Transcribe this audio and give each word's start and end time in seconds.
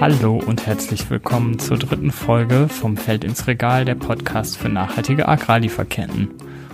Hallo 0.00 0.42
und 0.44 0.66
herzlich 0.66 1.08
willkommen 1.08 1.60
zur 1.60 1.78
dritten 1.78 2.10
Folge 2.10 2.68
vom 2.68 2.96
Feld 2.96 3.22
ins 3.22 3.46
Regal, 3.46 3.84
der 3.84 3.94
Podcast 3.94 4.56
für 4.56 4.68
nachhaltige 4.68 5.28
Agrarlieferketten. 5.28 6.30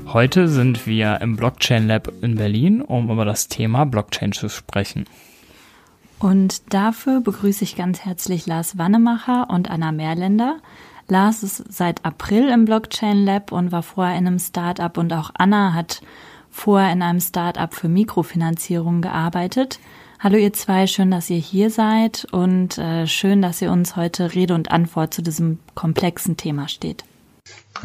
Heute 0.07 0.48
sind 0.48 0.87
wir 0.87 1.20
im 1.20 1.37
Blockchain 1.37 1.87
Lab 1.87 2.11
in 2.23 2.37
Berlin, 2.37 2.80
um 2.80 3.11
über 3.11 3.27
das 3.27 3.48
Thema 3.48 3.84
Blockchain 3.84 4.33
zu 4.33 4.48
sprechen. 4.48 5.05
Und 6.19 6.73
dafür 6.73 7.20
begrüße 7.20 7.62
ich 7.62 7.77
ganz 7.77 8.01
herzlich 8.01 8.46
Lars 8.46 8.79
Wannemacher 8.79 9.50
und 9.50 9.71
Anna 9.71 9.93
Mehrländer. 9.93 10.57
Lars 11.07 11.43
ist 11.43 11.62
seit 11.71 12.05
April 12.07 12.48
im 12.48 12.64
Blockchain 12.64 13.25
Lab 13.25 13.52
und 13.52 13.71
war 13.71 13.82
vorher 13.82 14.16
in 14.16 14.27
einem 14.27 14.39
Startup 14.39 14.96
und 14.96 15.12
auch 15.12 15.30
Anna 15.34 15.74
hat 15.74 16.01
vorher 16.51 16.91
in 16.91 17.02
einem 17.02 17.21
Startup 17.21 17.73
für 17.73 17.88
Mikrofinanzierung 17.88 19.02
gearbeitet. 19.02 19.79
Hallo 20.23 20.37
ihr 20.37 20.52
zwei, 20.52 20.87
schön, 20.87 21.10
dass 21.10 21.30
ihr 21.30 21.38
hier 21.38 21.70
seid 21.70 22.27
und 22.30 22.77
äh, 22.77 23.06
schön, 23.06 23.41
dass 23.41 23.62
ihr 23.62 23.73
uns 23.73 23.97
heute 23.97 24.34
Rede 24.34 24.55
und 24.55 24.70
Antwort 24.70 25.15
zu 25.15 25.23
diesem 25.23 25.60
komplexen 25.74 26.37
Thema 26.37 26.69
steht. 26.69 27.05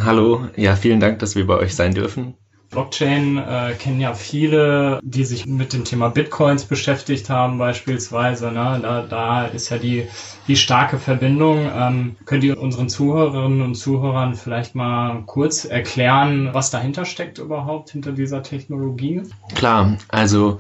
Hallo, 0.03 0.49
ja, 0.57 0.75
vielen 0.75 0.99
Dank, 0.99 1.19
dass 1.19 1.37
wir 1.37 1.47
bei 1.47 1.55
euch 1.55 1.73
sein 1.75 1.93
dürfen. 1.93 2.33
Blockchain 2.71 3.37
äh, 3.37 3.73
kennen 3.79 4.01
ja 4.01 4.13
viele, 4.13 4.99
die 5.01 5.23
sich 5.23 5.45
mit 5.45 5.71
dem 5.71 5.85
Thema 5.85 6.09
Bitcoins 6.09 6.65
beschäftigt 6.65 7.29
haben 7.29 7.57
beispielsweise. 7.57 8.51
Ne? 8.51 8.79
Da, 8.81 9.03
da 9.03 9.45
ist 9.45 9.69
ja 9.69 9.77
die, 9.77 10.05
die 10.49 10.57
starke 10.57 10.99
Verbindung. 10.99 11.69
Ähm, 11.73 12.17
könnt 12.25 12.43
ihr 12.43 12.59
unseren 12.59 12.89
Zuhörerinnen 12.89 13.61
und 13.61 13.75
Zuhörern 13.75 14.35
vielleicht 14.35 14.75
mal 14.75 15.23
kurz 15.25 15.63
erklären, 15.63 16.49
was 16.51 16.69
dahinter 16.69 17.05
steckt 17.05 17.37
überhaupt, 17.37 17.91
hinter 17.91 18.11
dieser 18.11 18.43
Technologie? 18.43 19.21
Klar, 19.55 19.97
also 20.09 20.59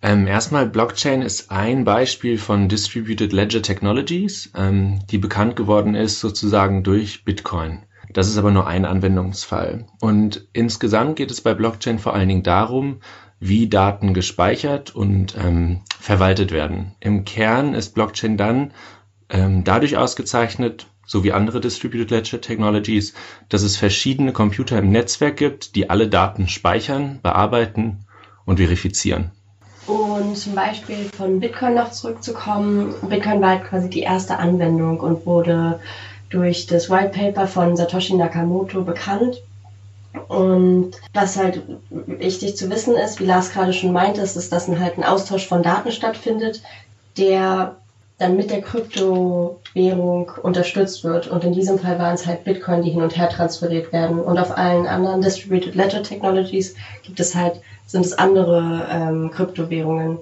ähm, 0.00 0.26
erstmal, 0.28 0.66
Blockchain 0.66 1.22
ist 1.22 1.50
ein 1.50 1.84
Beispiel 1.84 2.38
von 2.38 2.68
Distributed 2.68 3.32
Ledger 3.32 3.62
Technologies, 3.62 4.52
ähm, 4.56 5.00
die 5.10 5.18
bekannt 5.18 5.56
geworden 5.56 5.94
ist 5.96 6.20
sozusagen 6.20 6.84
durch 6.84 7.24
Bitcoin. 7.24 7.84
Das 8.12 8.28
ist 8.28 8.38
aber 8.38 8.52
nur 8.52 8.66
ein 8.66 8.84
Anwendungsfall. 8.84 9.86
Und 10.00 10.46
insgesamt 10.52 11.16
geht 11.16 11.30
es 11.30 11.40
bei 11.40 11.52
Blockchain 11.52 11.98
vor 11.98 12.14
allen 12.14 12.28
Dingen 12.28 12.42
darum, 12.42 13.00
wie 13.40 13.68
Daten 13.68 14.14
gespeichert 14.14 14.94
und 14.94 15.36
ähm, 15.36 15.82
verwaltet 16.00 16.52
werden. 16.52 16.94
Im 17.00 17.24
Kern 17.24 17.74
ist 17.74 17.94
Blockchain 17.94 18.36
dann 18.36 18.72
ähm, 19.28 19.64
dadurch 19.64 19.96
ausgezeichnet, 19.96 20.86
so 21.06 21.24
wie 21.24 21.32
andere 21.32 21.60
Distributed 21.60 22.10
Ledger 22.10 22.40
Technologies, 22.40 23.14
dass 23.48 23.62
es 23.62 23.76
verschiedene 23.76 24.32
Computer 24.32 24.78
im 24.78 24.90
Netzwerk 24.90 25.36
gibt, 25.36 25.74
die 25.74 25.90
alle 25.90 26.08
Daten 26.08 26.48
speichern, 26.48 27.20
bearbeiten 27.22 28.06
und 28.44 28.58
verifizieren. 28.58 29.32
Und 29.88 30.36
zum 30.36 30.54
Beispiel 30.54 31.08
von 31.16 31.40
Bitcoin 31.40 31.74
noch 31.74 31.90
zurückzukommen, 31.90 32.94
Bitcoin 33.08 33.40
war 33.40 33.50
halt 33.50 33.64
quasi 33.64 33.88
die 33.88 34.02
erste 34.02 34.36
Anwendung 34.36 35.00
und 35.00 35.24
wurde 35.24 35.80
durch 36.28 36.66
das 36.66 36.90
White 36.90 37.18
Paper 37.18 37.46
von 37.46 37.74
Satoshi 37.74 38.14
Nakamoto 38.14 38.82
bekannt. 38.82 39.42
Und 40.28 40.92
was 41.14 41.38
halt 41.38 41.62
wichtig 41.88 42.56
zu 42.56 42.68
wissen 42.68 42.96
ist, 42.96 43.18
wie 43.18 43.24
Lars 43.24 43.50
gerade 43.50 43.72
schon 43.72 43.92
meinte, 43.92 44.20
ist, 44.20 44.36
dass 44.36 44.50
das 44.50 44.68
halt 44.68 44.98
ein 44.98 45.04
Austausch 45.04 45.46
von 45.46 45.62
Daten 45.62 45.90
stattfindet, 45.90 46.62
der 47.16 47.76
dann 48.18 48.36
mit 48.36 48.50
der 48.50 48.60
Kryptowährung 48.60 50.32
unterstützt 50.42 51.04
wird. 51.04 51.28
Und 51.28 51.44
in 51.44 51.52
diesem 51.52 51.78
Fall 51.78 51.98
waren 51.98 52.14
es 52.14 52.26
halt 52.26 52.44
Bitcoin, 52.44 52.82
die 52.82 52.90
hin 52.90 53.02
und 53.02 53.16
her 53.16 53.28
transferiert 53.28 53.92
werden. 53.92 54.18
Und 54.18 54.38
auf 54.38 54.56
allen 54.58 54.86
anderen 54.86 55.22
Distributed 55.22 55.76
Ledger 55.76 56.02
Technologies 56.02 56.74
gibt 57.04 57.20
es 57.20 57.34
halt, 57.34 57.60
sind 57.86 58.04
es 58.04 58.18
andere 58.18 58.86
ähm, 58.90 59.30
Kryptowährungen. 59.30 60.18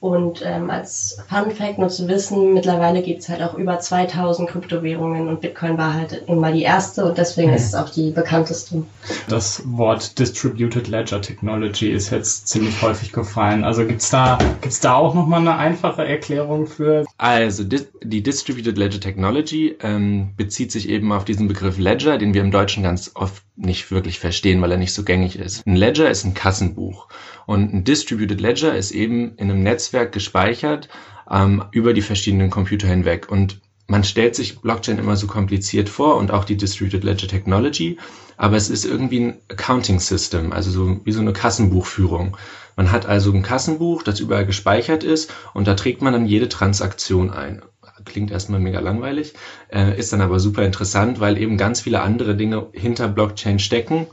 Und 0.00 0.42
ähm, 0.44 0.70
als 0.70 1.18
Fun 1.28 1.50
Fact 1.50 1.78
nur 1.78 1.88
zu 1.88 2.06
wissen, 2.06 2.54
mittlerweile 2.54 3.02
gibt 3.02 3.20
es 3.20 3.28
halt 3.28 3.42
auch 3.42 3.54
über 3.54 3.80
2000 3.80 4.48
Kryptowährungen 4.48 5.26
und 5.26 5.40
Bitcoin 5.40 5.76
war 5.76 5.94
halt 5.94 6.22
immer 6.28 6.52
die 6.52 6.62
erste 6.62 7.04
und 7.04 7.18
deswegen 7.18 7.50
mhm. 7.50 7.56
ist 7.56 7.66
es 7.66 7.74
auch 7.74 7.88
die 7.88 8.12
bekannteste. 8.12 8.84
Das 9.28 9.62
Wort 9.64 10.16
Distributed 10.18 10.86
Ledger 10.86 11.20
Technology 11.20 11.90
ist 11.90 12.10
jetzt 12.10 12.46
ziemlich 12.46 12.80
häufig 12.80 13.12
gefallen. 13.12 13.64
Also 13.64 13.84
gibt's 13.84 14.10
da, 14.10 14.38
gibt's 14.60 14.78
da 14.78 14.94
auch 14.94 15.14
nochmal 15.14 15.40
eine 15.40 15.56
einfache 15.56 16.06
Erklärung 16.06 16.68
für? 16.68 17.04
Also 17.16 17.64
die 17.64 18.22
Distributed 18.22 18.78
Ledger 18.78 19.00
Technology 19.00 19.76
ähm, 19.82 20.30
bezieht 20.36 20.70
sich 20.70 20.88
eben 20.88 21.10
auf 21.10 21.24
diesen 21.24 21.48
Begriff 21.48 21.76
Ledger, 21.76 22.18
den 22.18 22.34
wir 22.34 22.42
im 22.42 22.52
Deutschen 22.52 22.84
ganz 22.84 23.10
oft 23.14 23.42
nicht 23.56 23.90
wirklich 23.90 24.20
verstehen, 24.20 24.62
weil 24.62 24.70
er 24.70 24.78
nicht 24.78 24.94
so 24.94 25.02
gängig 25.02 25.36
ist. 25.36 25.66
Ein 25.66 25.74
Ledger 25.74 26.08
ist 26.08 26.24
ein 26.24 26.34
Kassenbuch 26.34 27.08
und 27.48 27.72
ein 27.72 27.82
Distributed 27.82 28.42
Ledger 28.42 28.76
ist 28.76 28.90
eben 28.90 29.34
in 29.36 29.50
einem 29.50 29.62
Netzwerk 29.62 30.12
gespeichert 30.12 30.90
ähm, 31.30 31.64
über 31.72 31.94
die 31.94 32.02
verschiedenen 32.02 32.50
Computer 32.50 32.86
hinweg. 32.86 33.30
Und 33.30 33.62
man 33.86 34.04
stellt 34.04 34.34
sich 34.34 34.60
Blockchain 34.60 34.98
immer 34.98 35.16
so 35.16 35.26
kompliziert 35.26 35.88
vor 35.88 36.16
und 36.16 36.30
auch 36.30 36.44
die 36.44 36.58
Distributed 36.58 37.04
Ledger 37.04 37.26
Technology, 37.26 37.96
aber 38.36 38.56
es 38.56 38.68
ist 38.68 38.84
irgendwie 38.84 39.20
ein 39.20 39.38
Accounting 39.48 39.98
System, 39.98 40.52
also 40.52 40.70
so 40.70 41.00
wie 41.06 41.12
so 41.12 41.20
eine 41.20 41.32
Kassenbuchführung. 41.32 42.36
Man 42.76 42.92
hat 42.92 43.06
also 43.06 43.32
ein 43.32 43.42
Kassenbuch, 43.42 44.02
das 44.02 44.20
überall 44.20 44.44
gespeichert 44.44 45.02
ist 45.02 45.32
und 45.54 45.66
da 45.66 45.72
trägt 45.72 46.02
man 46.02 46.12
dann 46.12 46.26
jede 46.26 46.50
Transaktion 46.50 47.30
ein 47.30 47.62
klingt 48.04 48.30
erstmal 48.30 48.60
mega 48.60 48.78
langweilig, 48.78 49.34
äh, 49.72 49.98
ist 49.98 50.12
dann 50.12 50.20
aber 50.20 50.38
super 50.38 50.64
interessant, 50.64 51.18
weil 51.18 51.36
eben 51.36 51.58
ganz 51.58 51.80
viele 51.80 52.00
andere 52.00 52.36
Dinge 52.36 52.68
hinter 52.72 53.08
Blockchain 53.08 53.58
stecken, 53.58 54.06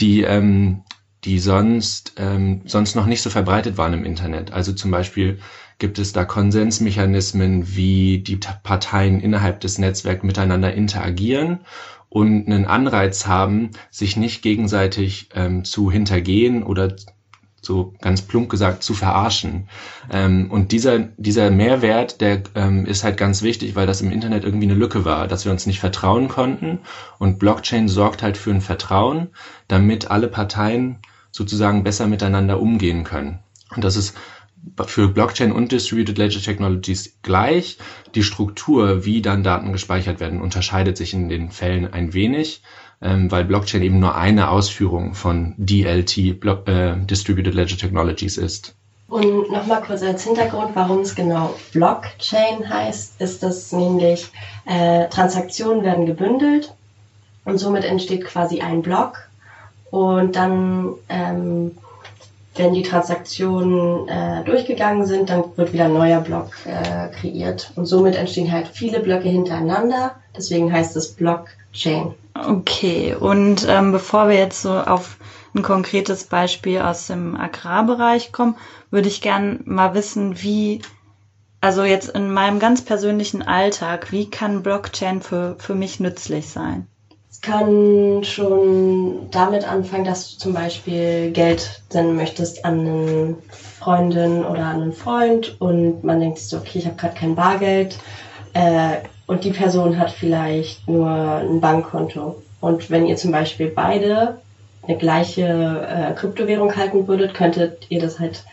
die, 0.00 0.22
ähm, 0.22 0.82
die 1.24 1.38
sonst, 1.38 2.14
ähm, 2.16 2.62
sonst 2.64 2.96
noch 2.96 3.06
nicht 3.06 3.22
so 3.22 3.30
verbreitet 3.30 3.78
waren 3.78 3.92
im 3.92 4.04
Internet. 4.04 4.52
Also 4.52 4.72
zum 4.72 4.90
Beispiel 4.90 5.38
gibt 5.78 5.98
es 5.98 6.12
da 6.12 6.24
Konsensmechanismen, 6.24 7.76
wie 7.76 8.18
die 8.18 8.36
Parteien 8.36 9.20
innerhalb 9.20 9.60
des 9.60 9.78
Netzwerks 9.78 10.22
miteinander 10.24 10.74
interagieren 10.74 11.60
und 12.08 12.46
einen 12.46 12.66
Anreiz 12.66 13.26
haben, 13.26 13.70
sich 13.90 14.16
nicht 14.16 14.42
gegenseitig 14.42 15.30
ähm, 15.34 15.64
zu 15.64 15.90
hintergehen 15.90 16.62
oder 16.62 16.94
so 17.62 17.94
ganz 18.00 18.22
plump 18.22 18.50
gesagt, 18.50 18.82
zu 18.82 18.92
verarschen. 18.92 19.68
Ähm, 20.10 20.50
und 20.50 20.72
dieser, 20.72 20.98
dieser 21.16 21.50
Mehrwert, 21.50 22.20
der 22.20 22.42
ähm, 22.56 22.84
ist 22.84 23.04
halt 23.04 23.16
ganz 23.16 23.42
wichtig, 23.42 23.76
weil 23.76 23.86
das 23.86 24.02
im 24.02 24.10
Internet 24.10 24.44
irgendwie 24.44 24.66
eine 24.66 24.74
Lücke 24.74 25.04
war, 25.04 25.28
dass 25.28 25.44
wir 25.44 25.52
uns 25.52 25.66
nicht 25.66 25.78
vertrauen 25.78 26.26
konnten. 26.26 26.80
Und 27.18 27.38
Blockchain 27.38 27.88
sorgt 27.88 28.22
halt 28.22 28.36
für 28.36 28.50
ein 28.50 28.60
Vertrauen, 28.60 29.28
damit 29.68 30.10
alle 30.10 30.26
Parteien 30.26 30.98
sozusagen 31.32 31.82
besser 31.82 32.06
miteinander 32.06 32.60
umgehen 32.60 33.02
können. 33.02 33.40
Und 33.74 33.82
das 33.82 33.96
ist 33.96 34.16
für 34.86 35.08
Blockchain 35.08 35.50
und 35.50 35.72
Distributed 35.72 36.18
Ledger 36.18 36.40
Technologies 36.40 37.18
gleich. 37.22 37.78
Die 38.14 38.22
Struktur, 38.22 39.04
wie 39.04 39.20
dann 39.20 39.42
Daten 39.42 39.72
gespeichert 39.72 40.20
werden, 40.20 40.40
unterscheidet 40.40 40.96
sich 40.96 41.14
in 41.14 41.28
den 41.28 41.50
Fällen 41.50 41.92
ein 41.92 42.14
wenig 42.14 42.62
ähm, 43.02 43.30
weil 43.30 43.44
Blockchain 43.44 43.82
eben 43.82 43.98
nur 43.98 44.14
eine 44.14 44.50
Ausführung 44.50 45.14
von 45.14 45.54
DLT, 45.58 46.40
Blo 46.40 46.58
äh, 46.66 46.96
Distributed 47.04 47.54
Ledger 47.54 47.76
Technologies 47.76 48.38
ist. 48.38 48.74
Und 49.08 49.50
nochmal 49.50 49.82
kurz 49.82 50.02
als 50.02 50.24
Hintergrund, 50.24 50.70
warum 50.74 51.00
es 51.00 51.14
genau 51.14 51.54
Blockchain 51.72 52.66
heißt, 52.66 53.20
ist, 53.20 53.42
dass 53.42 53.72
nämlich 53.72 54.30
äh, 54.64 55.08
Transaktionen 55.08 55.82
werden 55.82 56.06
gebündelt 56.06 56.72
und 57.44 57.58
somit 57.58 57.84
entsteht 57.84 58.24
quasi 58.24 58.60
ein 58.62 58.80
Block 58.80 59.28
und 59.92 60.36
dann, 60.36 60.94
ähm, 61.10 61.76
wenn 62.56 62.72
die 62.72 62.82
Transaktionen 62.82 64.08
äh, 64.08 64.42
durchgegangen 64.42 65.04
sind, 65.04 65.28
dann 65.28 65.44
wird 65.56 65.74
wieder 65.74 65.84
ein 65.84 65.92
neuer 65.92 66.22
Block 66.22 66.48
äh, 66.64 67.08
kreiert 67.14 67.70
und 67.76 67.84
somit 67.84 68.16
entstehen 68.16 68.50
halt 68.50 68.68
viele 68.68 69.00
Blöcke 69.00 69.28
hintereinander. 69.28 70.16
Deswegen 70.34 70.72
heißt 70.72 70.96
es 70.96 71.12
Blockchain. 71.12 72.14
Okay, 72.34 73.14
und 73.14 73.66
ähm, 73.68 73.92
bevor 73.92 74.30
wir 74.30 74.36
jetzt 74.36 74.62
so 74.62 74.72
auf 74.72 75.18
ein 75.54 75.62
konkretes 75.62 76.24
Beispiel 76.24 76.80
aus 76.80 77.08
dem 77.08 77.36
Agrarbereich 77.36 78.32
kommen, 78.32 78.56
würde 78.90 79.08
ich 79.08 79.20
gern 79.20 79.60
mal 79.66 79.92
wissen, 79.92 80.42
wie, 80.42 80.80
also 81.60 81.84
jetzt 81.84 82.08
in 82.08 82.32
meinem 82.32 82.60
ganz 82.60 82.82
persönlichen 82.82 83.42
Alltag, 83.42 84.10
wie 84.10 84.30
kann 84.30 84.62
Blockchain 84.62 85.20
für, 85.20 85.56
für 85.58 85.74
mich 85.74 86.00
nützlich 86.00 86.48
sein? 86.48 86.86
Kann 87.42 88.22
schon 88.22 89.28
damit 89.30 89.70
anfangen, 89.70 90.04
dass 90.04 90.32
du 90.32 90.38
zum 90.38 90.54
Beispiel 90.54 91.32
Geld 91.32 91.82
senden 91.90 92.16
möchtest 92.16 92.64
an 92.64 92.80
eine 92.80 93.36
Freundin 93.50 94.44
oder 94.44 94.64
an 94.64 94.82
einen 94.82 94.92
Freund 94.92 95.60
und 95.60 96.04
man 96.04 96.20
denkt 96.20 96.38
so, 96.38 96.58
okay, 96.58 96.78
ich 96.78 96.86
habe 96.86 96.96
gerade 96.96 97.14
kein 97.14 97.34
Bargeld. 97.34 97.98
Äh, 98.54 98.98
und 99.26 99.44
die 99.44 99.50
Person 99.50 99.98
hat 99.98 100.10
vielleicht 100.10 100.88
nur 100.88 101.10
ein 101.10 101.60
Bankkonto. 101.60 102.40
Und 102.60 102.90
wenn 102.90 103.06
ihr 103.06 103.16
zum 103.16 103.32
Beispiel 103.32 103.68
beide 103.68 104.38
eine 104.86 104.96
gleiche 104.96 105.42
äh, 105.42 106.12
Kryptowährung 106.14 106.76
halten 106.76 107.08
würdet, 107.08 107.34
könntet 107.34 107.86
ihr 107.88 108.00
das 108.00 108.20
halt 108.20 108.44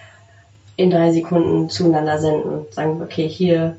in 0.77 0.89
drei 0.89 1.11
Sekunden 1.11 1.69
zueinander 1.69 2.17
senden. 2.17 2.65
Sagen, 2.71 3.01
okay, 3.01 3.27
hier 3.27 3.75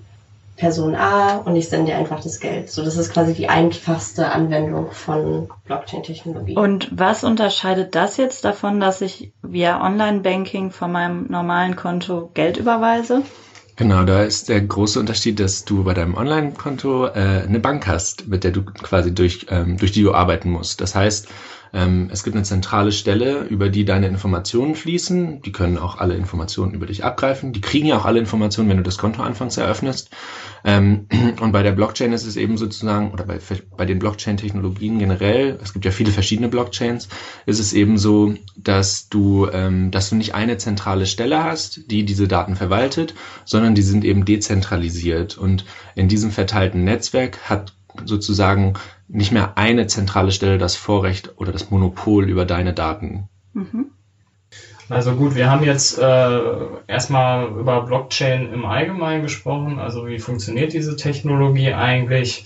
Person 0.60 0.94
A 0.94 1.38
und 1.38 1.56
ich 1.56 1.70
sende 1.70 1.86
dir 1.86 1.96
einfach 1.96 2.22
das 2.22 2.38
Geld. 2.38 2.70
So, 2.70 2.84
das 2.84 2.98
ist 2.98 3.14
quasi 3.14 3.32
die 3.32 3.48
einfachste 3.48 4.30
Anwendung 4.30 4.90
von 4.92 5.48
Blockchain-Technologie. 5.64 6.54
Und 6.54 6.90
was 6.92 7.24
unterscheidet 7.24 7.94
das 7.94 8.18
jetzt 8.18 8.44
davon, 8.44 8.78
dass 8.78 9.00
ich 9.00 9.32
via 9.42 9.82
Online-Banking 9.82 10.70
von 10.70 10.92
meinem 10.92 11.26
normalen 11.30 11.76
Konto 11.76 12.30
Geld 12.34 12.58
überweise? 12.58 13.22
Genau, 13.76 14.04
da 14.04 14.22
ist 14.22 14.50
der 14.50 14.60
große 14.60 15.00
Unterschied, 15.00 15.40
dass 15.40 15.64
du 15.64 15.82
bei 15.82 15.94
deinem 15.94 16.14
Online-Konto 16.14 17.06
äh, 17.06 17.44
eine 17.48 17.60
Bank 17.60 17.86
hast, 17.86 18.28
mit 18.28 18.44
der 18.44 18.50
du 18.50 18.62
quasi 18.62 19.14
durch, 19.14 19.46
ähm, 19.48 19.78
durch 19.78 19.92
die 19.92 20.02
du 20.02 20.12
arbeiten 20.12 20.50
musst. 20.50 20.82
Das 20.82 20.94
heißt, 20.94 21.28
es 21.72 22.24
gibt 22.24 22.34
eine 22.34 22.44
zentrale 22.44 22.90
Stelle, 22.90 23.44
über 23.44 23.68
die 23.68 23.84
deine 23.84 24.08
Informationen 24.08 24.74
fließen. 24.74 25.42
Die 25.42 25.52
können 25.52 25.78
auch 25.78 25.98
alle 25.98 26.14
Informationen 26.14 26.74
über 26.74 26.86
dich 26.86 27.04
abgreifen. 27.04 27.52
Die 27.52 27.60
kriegen 27.60 27.86
ja 27.86 27.96
auch 27.96 28.06
alle 28.06 28.18
Informationen, 28.18 28.68
wenn 28.68 28.76
du 28.78 28.82
das 28.82 28.98
Konto 28.98 29.22
anfangs 29.22 29.56
eröffnest. 29.56 30.10
Ähm, 30.64 31.06
und 31.40 31.52
bei 31.52 31.62
der 31.62 31.70
Blockchain 31.70 32.12
ist 32.12 32.26
es 32.26 32.36
eben 32.36 32.56
sozusagen, 32.56 33.12
oder 33.12 33.24
bei, 33.24 33.38
bei 33.76 33.86
den 33.86 34.00
Blockchain-Technologien 34.00 34.98
generell, 34.98 35.60
es 35.62 35.72
gibt 35.72 35.84
ja 35.84 35.92
viele 35.92 36.10
verschiedene 36.10 36.48
Blockchains, 36.48 37.08
ist 37.46 37.60
es 37.60 37.72
eben 37.72 37.98
so, 37.98 38.34
dass 38.56 39.08
du, 39.08 39.46
ähm, 39.52 39.92
dass 39.92 40.10
du 40.10 40.16
nicht 40.16 40.34
eine 40.34 40.58
zentrale 40.58 41.06
Stelle 41.06 41.44
hast, 41.44 41.88
die 41.88 42.04
diese 42.04 42.26
Daten 42.26 42.56
verwaltet, 42.56 43.14
sondern 43.44 43.76
die 43.76 43.82
sind 43.82 44.04
eben 44.04 44.24
dezentralisiert. 44.24 45.38
Und 45.38 45.64
in 45.94 46.08
diesem 46.08 46.32
verteilten 46.32 46.82
Netzwerk 46.82 47.38
hat 47.48 47.72
sozusagen 48.04 48.74
nicht 49.12 49.32
mehr 49.32 49.58
eine 49.58 49.86
zentrale 49.86 50.30
Stelle 50.30 50.58
das 50.58 50.76
Vorrecht 50.76 51.34
oder 51.36 51.52
das 51.52 51.70
Monopol 51.70 52.28
über 52.28 52.44
deine 52.44 52.72
Daten. 52.72 53.28
Mhm. 53.52 53.86
Also 54.88 55.14
gut, 55.14 55.36
wir 55.36 55.48
haben 55.48 55.64
jetzt 55.64 55.98
äh, 55.98 56.40
erstmal 56.88 57.46
über 57.48 57.82
Blockchain 57.82 58.52
im 58.52 58.64
Allgemeinen 58.64 59.22
gesprochen, 59.22 59.78
also 59.78 60.06
wie 60.08 60.18
funktioniert 60.18 60.72
diese 60.72 60.96
Technologie 60.96 61.72
eigentlich. 61.72 62.44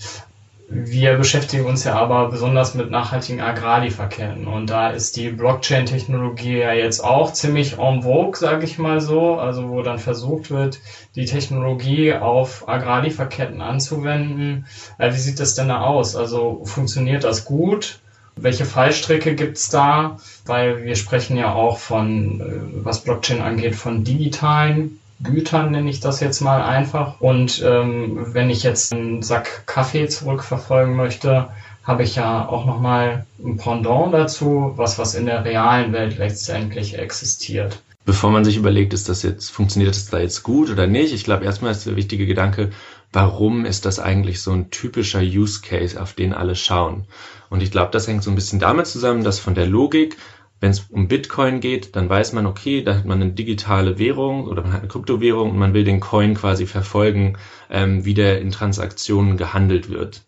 Wir 0.67 1.15
beschäftigen 1.15 1.65
uns 1.65 1.83
ja 1.83 1.93
aber 1.93 2.29
besonders 2.29 2.73
mit 2.73 2.89
nachhaltigen 2.89 3.39
Agrarlieferketten 3.39 4.47
und 4.47 4.67
da 4.67 4.89
ist 4.89 5.15
die 5.15 5.29
Blockchain-Technologie 5.29 6.57
ja 6.57 6.73
jetzt 6.73 7.03
auch 7.03 7.33
ziemlich 7.33 7.77
en 7.77 8.01
vogue, 8.01 8.35
sage 8.35 8.65
ich 8.65 8.79
mal 8.79 8.99
so, 8.99 9.35
also 9.35 9.69
wo 9.69 9.83
dann 9.83 9.99
versucht 9.99 10.49
wird, 10.49 10.79
die 11.15 11.25
Technologie 11.25 12.13
auf 12.15 12.67
Agrarlieferketten 12.67 13.61
anzuwenden. 13.61 14.65
Äh, 14.97 15.13
wie 15.13 15.17
sieht 15.17 15.39
das 15.39 15.53
denn 15.53 15.67
da 15.69 15.81
aus? 15.81 16.15
Also 16.15 16.65
funktioniert 16.65 17.23
das 17.23 17.45
gut? 17.45 17.99
Welche 18.35 18.65
Fallstricke 18.65 19.35
gibt's 19.35 19.69
da? 19.69 20.17
Weil 20.45 20.83
wir 20.83 20.95
sprechen 20.95 21.37
ja 21.37 21.53
auch 21.53 21.77
von, 21.77 22.41
äh, 22.41 22.83
was 22.83 23.03
Blockchain 23.03 23.41
angeht, 23.41 23.75
von 23.75 24.03
digitalen 24.03 24.99
Gütern, 25.21 25.71
nenne 25.71 25.89
ich 25.89 25.99
das 25.99 26.19
jetzt 26.19 26.41
mal 26.41 26.61
einfach. 26.61 27.21
Und 27.21 27.63
ähm, 27.65 28.33
wenn 28.33 28.49
ich 28.49 28.63
jetzt 28.63 28.93
einen 28.93 29.21
Sack 29.21 29.65
Kaffee 29.65 30.07
zurückverfolgen 30.07 30.95
möchte, 30.95 31.49
habe 31.83 32.03
ich 32.03 32.15
ja 32.15 32.47
auch 32.47 32.65
nochmal 32.65 33.25
ein 33.43 33.57
Pendant 33.57 34.13
dazu, 34.13 34.73
was, 34.75 34.97
was 34.97 35.15
in 35.15 35.27
der 35.27 35.45
realen 35.45 35.93
Welt 35.93 36.17
letztendlich 36.17 36.97
existiert. 36.97 37.81
Bevor 38.05 38.31
man 38.31 38.45
sich 38.45 38.57
überlegt, 38.57 38.93
ist 38.93 39.09
das 39.09 39.23
jetzt, 39.23 39.49
funktioniert 39.49 39.95
das 39.95 40.09
da 40.09 40.19
jetzt 40.19 40.43
gut 40.43 40.69
oder 40.69 40.85
nicht? 40.87 41.13
Ich 41.13 41.23
glaube, 41.23 41.45
erstmal 41.45 41.71
ist 41.71 41.85
der 41.85 41.95
wichtige 41.95 42.27
Gedanke, 42.27 42.71
warum 43.11 43.65
ist 43.65 43.85
das 43.85 43.99
eigentlich 43.99 44.41
so 44.41 44.51
ein 44.51 44.69
typischer 44.69 45.21
Use 45.21 45.61
Case, 45.61 45.99
auf 45.99 46.13
den 46.13 46.33
alle 46.33 46.55
schauen? 46.55 47.05
Und 47.49 47.63
ich 47.63 47.71
glaube, 47.71 47.91
das 47.91 48.07
hängt 48.07 48.23
so 48.23 48.29
ein 48.29 48.35
bisschen 48.35 48.59
damit 48.59 48.85
zusammen, 48.87 49.23
dass 49.23 49.39
von 49.39 49.55
der 49.55 49.65
Logik 49.65 50.17
wenn 50.65 50.71
es 50.71 50.87
um 50.89 51.07
Bitcoin 51.07 51.59
geht, 51.59 51.95
dann 51.95 52.09
weiß 52.09 52.33
man, 52.33 52.47
okay, 52.47 52.81
da 52.81 52.95
hat 52.95 53.05
man 53.05 53.21
eine 53.21 53.31
digitale 53.33 53.99
Währung 53.99 54.47
oder 54.47 54.63
man 54.63 54.73
hat 54.73 54.79
eine 54.79 54.87
Kryptowährung 54.87 55.51
und 55.51 55.59
man 55.59 55.75
will 55.75 55.83
den 55.83 55.99
Coin 55.99 56.33
quasi 56.33 56.65
verfolgen, 56.65 57.37
ähm, 57.69 58.03
wie 58.03 58.15
der 58.15 58.41
in 58.41 58.49
Transaktionen 58.49 59.37
gehandelt 59.37 59.89
wird. 59.91 60.23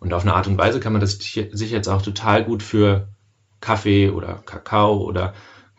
Und 0.00 0.12
auf 0.12 0.22
eine 0.22 0.34
Art 0.34 0.48
und 0.48 0.58
Weise 0.58 0.80
kann 0.80 0.92
man 0.92 1.00
das 1.00 1.12
sich 1.20 1.70
jetzt 1.70 1.86
auch 1.86 2.02
total 2.02 2.42
gut 2.42 2.64
für 2.64 3.06
Kaffee 3.60 4.10
oder 4.10 4.42
Kakao 4.44 5.04
oder 5.04 5.34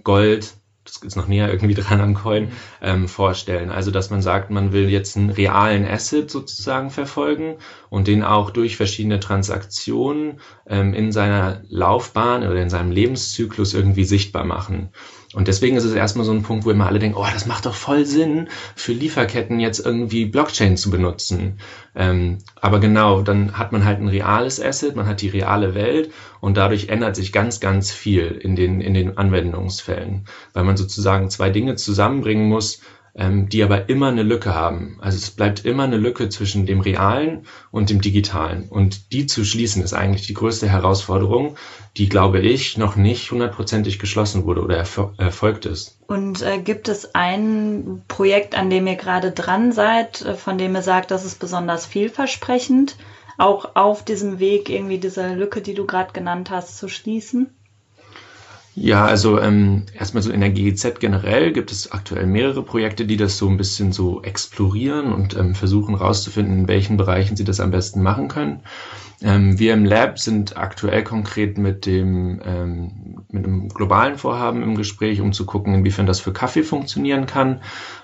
Gold 0.05 0.53
das 0.87 0.97
ist 0.97 1.15
noch 1.15 1.27
näher 1.27 1.51
irgendwie 1.51 1.73
dran 1.73 2.01
an 2.01 2.13
Coin, 2.13 2.51
ähm, 2.81 3.07
vorstellen. 3.07 3.69
Also, 3.69 3.91
dass 3.91 4.09
man 4.09 4.21
sagt, 4.21 4.49
man 4.49 4.71
will 4.71 4.89
jetzt 4.89 5.17
einen 5.17 5.29
realen 5.29 5.85
Asset 5.85 6.31
sozusagen 6.31 6.89
verfolgen 6.89 7.57
und 7.89 8.07
den 8.07 8.23
auch 8.23 8.49
durch 8.51 8.77
verschiedene 8.77 9.19
Transaktionen 9.19 10.39
ähm, 10.67 10.93
in 10.93 11.11
seiner 11.11 11.61
Laufbahn 11.69 12.43
oder 12.43 12.61
in 12.61 12.69
seinem 12.69 12.91
Lebenszyklus 12.91 13.73
irgendwie 13.73 14.05
sichtbar 14.05 14.45
machen. 14.45 14.89
Und 15.33 15.49
deswegen 15.49 15.75
ist 15.75 15.83
es 15.83 15.93
erstmal 15.93 16.25
so 16.25 16.31
ein 16.31 16.43
Punkt, 16.43 16.65
wo 16.65 16.71
immer 16.71 16.87
alle 16.87 16.99
denken, 16.99 17.17
oh, 17.17 17.27
das 17.33 17.45
macht 17.45 17.65
doch 17.65 17.75
voll 17.75 18.05
Sinn, 18.05 18.47
für 18.75 18.93
Lieferketten 18.93 19.59
jetzt 19.59 19.85
irgendwie 19.85 20.25
Blockchain 20.25 20.77
zu 20.77 20.89
benutzen. 20.89 21.59
Ähm, 21.95 22.37
aber 22.61 22.79
genau, 22.79 23.21
dann 23.21 23.57
hat 23.57 23.73
man 23.73 23.83
halt 23.83 23.99
ein 23.99 24.07
reales 24.07 24.61
Asset, 24.61 24.95
man 24.95 25.05
hat 25.05 25.21
die 25.21 25.27
reale 25.27 25.75
Welt 25.75 26.11
und 26.39 26.55
dadurch 26.55 26.87
ändert 26.87 27.17
sich 27.17 27.33
ganz, 27.33 27.59
ganz 27.59 27.91
viel 27.91 28.39
in 28.41 28.55
den, 28.55 28.79
in 28.79 28.93
den 28.93 29.17
Anwendungsfällen, 29.17 30.25
weil 30.53 30.63
man 30.63 30.77
sozusagen 30.77 31.29
zwei 31.29 31.49
Dinge 31.49 31.75
zusammenbringen 31.75 32.47
muss, 32.47 32.79
ähm, 33.17 33.49
die 33.49 33.63
aber 33.63 33.89
immer 33.89 34.09
eine 34.09 34.23
Lücke 34.23 34.53
haben. 34.53 34.97
Also 35.01 35.17
es 35.17 35.31
bleibt 35.31 35.65
immer 35.65 35.83
eine 35.83 35.97
Lücke 35.97 36.29
zwischen 36.29 36.65
dem 36.67 36.79
Realen 36.79 37.47
und 37.71 37.89
dem 37.89 37.99
Digitalen. 37.99 38.69
Und 38.69 39.11
die 39.11 39.25
zu 39.25 39.43
schließen 39.43 39.83
ist 39.83 39.93
eigentlich 39.93 40.27
die 40.27 40.35
größte 40.35 40.69
Herausforderung, 40.69 41.57
die, 41.97 42.07
glaube 42.07 42.39
ich, 42.39 42.77
noch 42.77 42.95
nicht 42.95 43.31
hundertprozentig 43.31 43.97
geschlossen 43.97 44.45
wurde 44.45 44.61
oder 44.61 44.77
erfol 44.77 45.13
erfolgt 45.17 45.65
ist. 45.65 45.97
Und 46.07 46.43
äh, 46.43 46.59
gibt 46.59 46.87
es 46.89 47.15
ein 47.15 48.03
Projekt, 48.07 48.55
an 48.55 48.69
dem 48.69 48.85
ihr 48.85 48.95
gerade 48.95 49.31
dran 49.31 49.71
seid, 49.71 50.21
äh, 50.21 50.35
von 50.35 50.59
dem 50.59 50.75
ihr 50.75 50.83
sagt, 50.83 51.09
das 51.09 51.25
ist 51.25 51.39
besonders 51.39 51.87
vielversprechend, 51.87 52.97
auch 53.39 53.75
auf 53.75 54.03
diesem 54.05 54.39
Weg 54.39 54.69
irgendwie 54.69 54.99
diese 54.99 55.33
Lücke, 55.33 55.61
die 55.61 55.73
du 55.73 55.85
gerade 55.85 56.13
genannt 56.13 56.51
hast, 56.51 56.77
zu 56.77 56.87
schließen? 56.87 57.56
Ja, 58.79 59.07
also 59.07 59.39
ähm, 59.39 59.87
erstmal 59.95 60.21
so 60.21 60.31
in 60.31 60.39
der 60.39 60.51
GEZ 60.51 60.99
generell 60.99 61.51
gibt 61.51 61.71
es 61.71 61.91
aktuell 61.91 62.27
mehrere 62.27 62.61
Projekte, 62.61 63.07
die 63.07 63.17
das 63.17 63.39
so 63.39 63.49
ein 63.49 63.57
bisschen 63.57 63.91
so 63.91 64.21
explorieren 64.21 65.13
und 65.13 65.35
ähm, 65.35 65.55
versuchen 65.55 65.95
rauszufinden, 65.95 66.59
in 66.59 66.67
welchen 66.67 66.95
Bereichen 66.95 67.35
sie 67.35 67.43
das 67.43 67.59
am 67.59 67.71
besten 67.71 68.03
machen 68.03 68.27
können. 68.27 68.61
Ähm, 69.23 69.57
wir 69.57 69.73
im 69.73 69.83
Lab 69.83 70.19
sind 70.19 70.57
aktuell 70.57 71.03
konkret 71.03 71.57
mit 71.57 71.87
dem 71.87 72.39
ähm, 72.45 73.23
mit 73.31 73.45
einem 73.45 73.56
globalen 73.77 74.17
Vorhaben 74.17 74.61
im 74.61 74.75
Gespräch, 74.75 75.21
um 75.21 75.31
zu 75.31 75.45
gucken, 75.45 75.73
inwiefern 75.73 76.05
das 76.05 76.19
für 76.19 76.33
Kaffee 76.33 76.63
funktionieren 76.63 77.25
kann. 77.25 77.61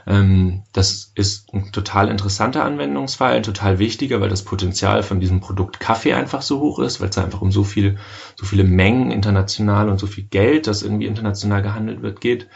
Ähm, 0.08 0.64
das 0.72 1.12
ist 1.16 1.54
ein 1.54 1.72
total 1.72 2.08
interessanter 2.08 2.64
Anwendungsfall, 2.64 3.42
total 3.42 3.80
wichtiger, 3.80 4.22
weil 4.22 4.30
das 4.30 4.44
Potenzial 4.44 5.04
von 5.04 5.20
diesem 5.20 5.42
Produkt 5.42 5.80
Kaffee 5.80 6.14
einfach 6.14 6.42
so 6.42 6.60
hoch 6.62 6.80
ist, 6.80 7.02
weil 7.02 7.10
es 7.10 7.18
einfach 7.18 7.42
um 7.42 7.52
so 7.52 7.64
viel, 7.64 7.98
so 8.36 8.46
viele 8.46 8.64
Mengen 8.64 9.12
international 9.12 9.90
und 9.90 10.00
so 10.00 10.08
viel 10.08 10.24
Geld, 10.24 10.68
das 10.68 10.84
irgendwie 10.84 11.08
international 11.08 11.62
gehandelt 11.62 12.02
wird, 12.02 12.22
geht. 12.22 12.48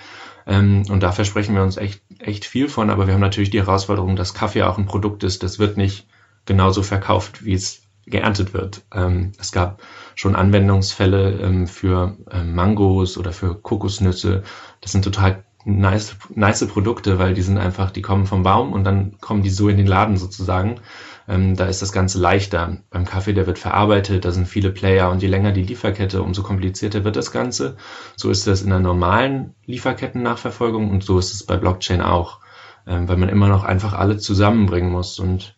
Ähm, 0.45 0.83
und 0.89 1.03
da 1.03 1.11
versprechen 1.11 1.55
wir 1.55 1.63
uns 1.63 1.77
echt, 1.77 2.01
echt 2.19 2.45
viel 2.45 2.69
von, 2.69 2.89
aber 2.89 3.07
wir 3.07 3.13
haben 3.13 3.21
natürlich 3.21 3.49
die 3.49 3.59
Herausforderung, 3.59 4.15
dass 4.15 4.33
Kaffee 4.33 4.63
auch 4.63 4.77
ein 4.77 4.85
Produkt 4.85 5.23
ist, 5.23 5.43
das 5.43 5.59
wird 5.59 5.75
nicht 5.75 6.07
genauso 6.45 6.83
verkauft, 6.83 7.43
wie 7.43 7.53
es 7.53 7.81
geerntet 8.05 8.53
wird. 8.53 8.83
Ähm, 8.93 9.33
es 9.37 9.51
gab 9.51 9.81
schon 10.17 10.35
Anwendungsfälle 10.35 11.39
ähm, 11.39 11.67
für 11.67 12.17
ähm, 12.31 12.55
Mangos 12.55 13.17
oder 13.19 13.31
für 13.31 13.53
Kokosnüsse. 13.53 14.41
Das 14.81 14.91
sind 14.91 15.03
total 15.03 15.43
nice, 15.63 16.17
nice 16.33 16.65
Produkte, 16.65 17.19
weil 17.19 17.35
die 17.35 17.43
sind 17.43 17.59
einfach, 17.59 17.91
die 17.91 18.01
kommen 18.01 18.25
vom 18.25 18.41
Baum 18.41 18.73
und 18.73 18.83
dann 18.83 19.19
kommen 19.19 19.43
die 19.43 19.51
so 19.51 19.69
in 19.69 19.77
den 19.77 19.85
Laden 19.85 20.17
sozusagen. 20.17 20.79
Ähm, 21.27 21.55
da 21.55 21.65
ist 21.65 21.83
das 21.83 21.91
Ganze 21.91 22.17
leichter. 22.19 22.77
Beim 22.89 23.05
Kaffee, 23.05 23.33
der 23.33 23.45
wird 23.45 23.59
verarbeitet, 23.59 24.25
da 24.25 24.31
sind 24.31 24.47
viele 24.47 24.71
Player 24.71 25.11
und 25.11 25.21
je 25.21 25.27
länger 25.27 25.51
die 25.51 25.63
Lieferkette, 25.63 26.23
umso 26.23 26.41
komplizierter 26.41 27.03
wird 27.03 27.15
das 27.15 27.31
Ganze. 27.31 27.77
So 28.15 28.31
ist 28.31 28.47
das 28.47 28.63
in 28.63 28.71
der 28.71 28.79
normalen 28.79 29.53
Lieferketten-Nachverfolgung 29.67 30.89
und 30.89 31.03
so 31.03 31.19
ist 31.19 31.31
es 31.31 31.45
bei 31.45 31.57
Blockchain 31.57 32.01
auch, 32.01 32.39
ähm, 32.87 33.07
weil 33.07 33.17
man 33.17 33.29
immer 33.29 33.49
noch 33.49 33.63
einfach 33.63 33.93
alle 33.93 34.17
zusammenbringen 34.17 34.91
muss 34.91 35.19
und 35.19 35.55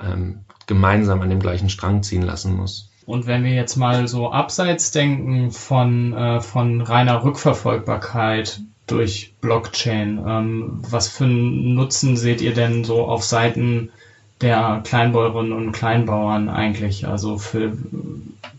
ähm, 0.00 0.44
gemeinsam 0.68 1.22
an 1.22 1.30
dem 1.30 1.40
gleichen 1.40 1.70
Strang 1.70 2.04
ziehen 2.04 2.22
lassen 2.22 2.54
muss. 2.54 2.85
Und 3.06 3.26
wenn 3.26 3.44
wir 3.44 3.54
jetzt 3.54 3.76
mal 3.76 4.08
so 4.08 4.32
abseits 4.32 4.90
denken 4.90 5.52
von, 5.52 6.12
äh, 6.12 6.40
von 6.40 6.80
reiner 6.80 7.22
Rückverfolgbarkeit 7.22 8.60
durch 8.88 9.32
Blockchain, 9.40 10.22
ähm, 10.26 10.78
was 10.90 11.08
für 11.08 11.24
einen 11.24 11.74
Nutzen 11.74 12.16
seht 12.16 12.40
ihr 12.40 12.52
denn 12.52 12.84
so 12.84 13.06
auf 13.06 13.22
Seiten 13.22 13.90
der 14.40 14.82
Kleinbäuerinnen 14.84 15.52
und 15.52 15.72
Kleinbauern 15.72 16.48
eigentlich? 16.48 17.06
Also 17.06 17.40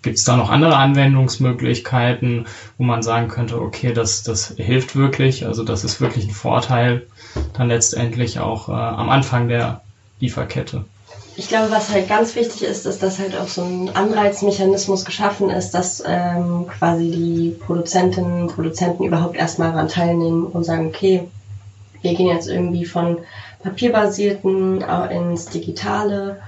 gibt 0.01 0.17
es 0.17 0.23
da 0.23 0.37
noch 0.37 0.49
andere 0.49 0.77
Anwendungsmöglichkeiten, 0.77 2.47
wo 2.77 2.83
man 2.83 3.03
sagen 3.03 3.27
könnte, 3.27 3.61
okay, 3.61 3.93
das, 3.93 4.23
das 4.23 4.55
hilft 4.57 4.95
wirklich, 4.95 5.45
also 5.45 5.63
das 5.63 5.83
ist 5.83 6.01
wirklich 6.01 6.25
ein 6.25 6.31
Vorteil 6.31 7.05
dann 7.53 7.67
letztendlich 7.67 8.39
auch 8.39 8.69
äh, 8.69 8.71
am 8.71 9.09
Anfang 9.09 9.49
der 9.49 9.81
Lieferkette? 10.19 10.85
Ich 11.38 11.48
glaube, 11.50 11.72
was 11.72 11.91
halt 11.91 12.10
ganz 12.10 12.36
wichtig 12.36 12.63
ist, 12.63 12.88
ist, 12.88 13.03
dass 13.03 13.20
halt 13.20 13.38
auch 13.38 13.48
so 13.48 13.62
ein 13.62 13.96
Anreizmechanismus 13.96 15.06
geschaffen 15.06 15.51
ist, 15.51 15.72
dass 15.72 16.03
ähm, 16.06 16.65
quasi 16.67 17.12
die 17.12 17.56
Produzentinnen 17.63 18.41
und 18.41 18.56
Produzenten 18.56 19.03
überhaupt 19.03 19.36
erstmal 19.36 19.72
daran 19.72 19.88
teilnehmen 19.88 20.48
und 20.48 20.63
sagen, 20.63 20.88
okay, 20.88 21.27
wir 22.01 22.15
gehen 22.15 22.27
jetzt 22.27 22.48
irgendwie 22.48 22.86
von 22.86 23.20
papierbasierten 23.62 24.82
ins 25.12 25.46
Digitale 25.46 26.39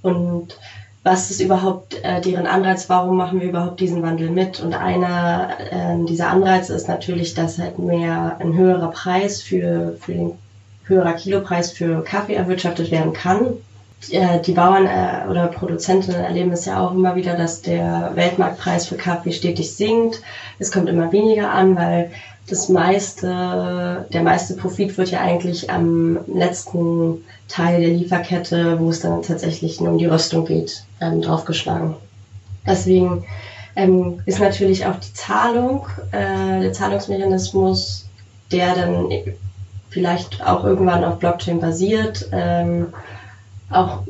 und 0.00 0.58
was 1.02 1.30
ist 1.30 1.40
überhaupt 1.40 2.02
äh, 2.02 2.20
deren 2.22 2.46
Anreiz, 2.46 2.88
warum 2.88 3.18
machen 3.18 3.40
wir 3.40 3.48
überhaupt 3.48 3.80
diesen 3.80 4.02
Wandel 4.02 4.30
mit? 4.30 4.60
Und 4.60 4.74
einer 4.74 5.50
äh, 5.70 6.04
dieser 6.06 6.30
Anreize 6.30 6.74
ist 6.74 6.88
natürlich, 6.88 7.34
dass 7.34 7.58
halt 7.58 7.78
mehr 7.78 8.36
ein 8.40 8.54
höherer 8.54 8.90
Preis 8.90 9.42
für, 9.42 9.96
für 10.00 10.12
den 10.12 10.32
höherer 10.84 11.12
Kilopreis 11.12 11.70
für 11.70 12.02
Kaffee 12.02 12.34
erwirtschaftet 12.34 12.90
werden 12.90 13.12
kann. 13.12 13.58
Die 14.06 14.52
Bauern 14.52 14.86
äh, 14.86 15.28
oder 15.28 15.48
Produzenten 15.48 16.12
erleben 16.12 16.52
es 16.52 16.64
ja 16.64 16.80
auch 16.80 16.92
immer 16.92 17.16
wieder, 17.16 17.34
dass 17.36 17.62
der 17.62 18.12
Weltmarktpreis 18.14 18.86
für 18.86 18.96
Kaffee 18.96 19.32
stetig 19.32 19.74
sinkt. 19.74 20.22
Es 20.58 20.70
kommt 20.70 20.88
immer 20.88 21.10
weniger 21.10 21.50
an, 21.50 21.76
weil 21.76 22.10
das 22.48 22.68
meiste, 22.68 24.06
der 24.10 24.22
meiste 24.22 24.54
Profit 24.54 24.96
wird 24.96 25.10
ja 25.10 25.20
eigentlich 25.20 25.70
am 25.70 26.18
letzten 26.26 27.24
Teil 27.48 27.80
der 27.80 27.90
Lieferkette, 27.90 28.78
wo 28.80 28.90
es 28.90 29.00
dann 29.00 29.22
tatsächlich 29.22 29.80
nur 29.80 29.92
um 29.92 29.98
die 29.98 30.06
Röstung 30.06 30.46
geht, 30.46 30.84
ähm, 31.00 31.20
draufgeschlagen. 31.20 31.94
Deswegen 32.66 33.24
ähm, 33.76 34.20
ist 34.26 34.40
natürlich 34.40 34.86
auch 34.86 34.96
die 34.96 35.12
Zahlung, 35.12 35.86
äh, 36.12 36.60
der 36.60 36.72
Zahlungsmechanismus, 36.72 38.06
der 38.50 38.74
dann 38.74 39.08
vielleicht 39.90 40.44
auch 40.44 40.64
irgendwann 40.64 41.04
auf 41.04 41.18
Blockchain 41.18 41.60
basiert, 41.60 42.28
ähm, 42.32 42.88
auch 43.70 44.00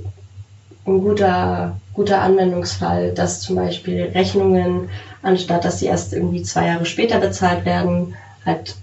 ein 0.87 1.01
guter, 1.01 1.77
guter 1.93 2.23
Anwendungsfall, 2.23 3.13
dass 3.13 3.41
zum 3.41 3.57
Beispiel 3.57 4.11
Rechnungen, 4.15 4.89
anstatt 5.23 5.65
dass 5.65 5.79
sie 5.81 5.87
erst 5.87 6.13
irgendwie 6.13 6.43
zwei 6.43 6.67
Jahre 6.67 6.87
später 6.87 7.19
bezahlt 7.19 7.65
werden, 7.65 8.15
halt 8.45 8.77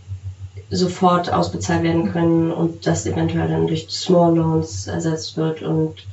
sofort 0.69 1.31
ausbezahlt 1.31 1.83
werden 1.83 2.11
können 2.11 2.51
und 2.51 2.85
das 2.87 3.05
eventuell 3.05 3.47
dann 3.47 3.67
durch 3.67 3.87
Small 3.89 4.35
Loans 4.35 4.87
ersetzt 4.87 5.37
wird. 5.37 5.61
Und 5.61 6.05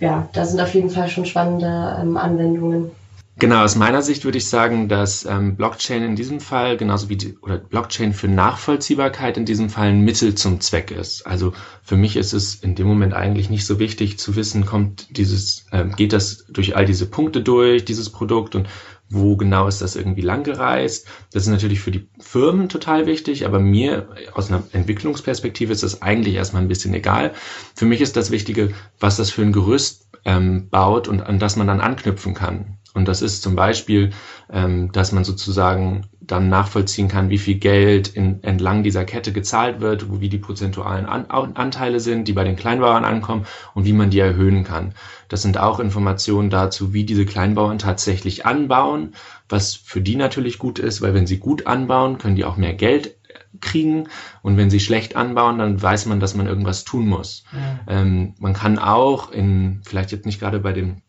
ja, 0.00 0.28
da 0.32 0.44
sind 0.44 0.60
auf 0.60 0.74
jeden 0.74 0.90
Fall 0.90 1.08
schon 1.08 1.26
spannende 1.26 1.98
ähm, 2.00 2.16
Anwendungen. 2.16 2.90
Genau, 3.36 3.64
aus 3.64 3.74
meiner 3.74 4.00
Sicht 4.00 4.24
würde 4.24 4.38
ich 4.38 4.48
sagen, 4.48 4.88
dass 4.88 5.24
ähm, 5.24 5.56
Blockchain 5.56 6.04
in 6.04 6.14
diesem 6.14 6.38
Fall, 6.38 6.76
genauso 6.76 7.08
wie 7.08 7.16
die, 7.16 7.36
oder 7.38 7.58
Blockchain 7.58 8.12
für 8.12 8.28
Nachvollziehbarkeit 8.28 9.36
in 9.36 9.44
diesem 9.44 9.70
Fall 9.70 9.88
ein 9.88 10.02
Mittel 10.02 10.36
zum 10.36 10.60
Zweck 10.60 10.92
ist. 10.92 11.26
Also 11.26 11.52
für 11.82 11.96
mich 11.96 12.14
ist 12.14 12.32
es 12.32 12.54
in 12.54 12.76
dem 12.76 12.86
Moment 12.86 13.12
eigentlich 13.12 13.50
nicht 13.50 13.66
so 13.66 13.80
wichtig 13.80 14.20
zu 14.20 14.36
wissen, 14.36 14.66
kommt 14.66 15.16
dieses, 15.16 15.66
ähm, 15.72 15.96
geht 15.96 16.12
das 16.12 16.46
durch 16.48 16.76
all 16.76 16.84
diese 16.86 17.06
Punkte 17.06 17.42
durch, 17.42 17.84
dieses 17.84 18.10
Produkt 18.10 18.54
und 18.54 18.68
wo 19.08 19.36
genau 19.36 19.66
ist 19.66 19.80
das 19.82 19.96
irgendwie 19.96 20.22
langgereist. 20.22 21.08
Das 21.32 21.42
ist 21.42 21.48
natürlich 21.48 21.80
für 21.80 21.90
die 21.90 22.08
Firmen 22.20 22.68
total 22.68 23.06
wichtig, 23.06 23.46
aber 23.46 23.58
mir 23.58 24.10
aus 24.34 24.48
einer 24.48 24.62
Entwicklungsperspektive 24.72 25.72
ist 25.72 25.82
das 25.82 26.02
eigentlich 26.02 26.36
erstmal 26.36 26.62
ein 26.62 26.68
bisschen 26.68 26.94
egal. 26.94 27.32
Für 27.74 27.84
mich 27.84 28.00
ist 28.00 28.16
das 28.16 28.30
Wichtige, 28.30 28.72
was 29.00 29.16
das 29.16 29.30
für 29.32 29.42
ein 29.42 29.52
Gerüst 29.52 30.08
ähm, 30.24 30.68
baut 30.70 31.08
und 31.08 31.20
an 31.20 31.40
das 31.40 31.56
man 31.56 31.66
dann 31.66 31.80
anknüpfen 31.80 32.34
kann. 32.34 32.78
Und 32.94 33.08
das 33.08 33.22
ist 33.22 33.42
zum 33.42 33.56
Beispiel, 33.56 34.10
ähm, 34.50 34.92
dass 34.92 35.10
man 35.10 35.24
sozusagen 35.24 36.06
dann 36.20 36.48
nachvollziehen 36.48 37.08
kann, 37.08 37.28
wie 37.28 37.38
viel 37.38 37.56
Geld 37.56 38.08
in, 38.08 38.42
entlang 38.42 38.82
dieser 38.82 39.04
Kette 39.04 39.32
gezahlt 39.32 39.80
wird, 39.80 40.20
wie 40.20 40.28
die 40.28 40.38
prozentualen 40.38 41.04
An 41.04 41.26
Anteile 41.26 42.00
sind, 42.00 42.28
die 42.28 42.32
bei 42.32 42.44
den 42.44 42.56
Kleinbauern 42.56 43.04
ankommen 43.04 43.46
und 43.74 43.84
wie 43.84 43.92
man 43.92 44.10
die 44.10 44.20
erhöhen 44.20 44.64
kann. 44.64 44.94
Das 45.28 45.42
sind 45.42 45.58
auch 45.58 45.80
Informationen 45.80 46.50
dazu, 46.50 46.92
wie 46.92 47.04
diese 47.04 47.26
Kleinbauern 47.26 47.78
tatsächlich 47.78 48.46
anbauen, 48.46 49.14
was 49.48 49.74
für 49.74 50.00
die 50.00 50.16
natürlich 50.16 50.58
gut 50.58 50.78
ist, 50.78 51.02
weil 51.02 51.14
wenn 51.14 51.26
sie 51.26 51.38
gut 51.38 51.66
anbauen, 51.66 52.18
können 52.18 52.36
die 52.36 52.44
auch 52.44 52.56
mehr 52.56 52.74
Geld 52.74 53.16
kriegen 53.60 54.08
und 54.42 54.56
wenn 54.56 54.70
sie 54.70 54.80
schlecht 54.80 55.16
anbauen, 55.16 55.58
dann 55.58 55.80
weiß 55.80 56.06
man, 56.06 56.20
dass 56.20 56.34
man 56.34 56.46
irgendwas 56.46 56.84
tun 56.84 57.08
muss. 57.08 57.44
Ja. 57.52 58.00
Ähm, 58.00 58.34
man 58.38 58.52
kann 58.52 58.78
auch 58.78 59.30
in, 59.30 59.80
vielleicht 59.84 60.12
jetzt 60.12 60.26
nicht 60.26 60.40
gerade 60.40 60.60
bei 60.60 60.72
dem 60.72 61.02